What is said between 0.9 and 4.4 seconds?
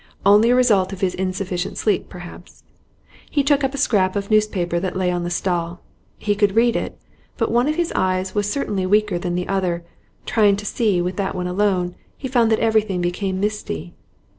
of his insufficient sleep perhaps. He took up a scrap of